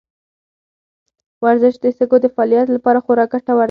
[1.43, 3.59] ورزش د سږو د فعالیت لپاره خورا ګټور دی.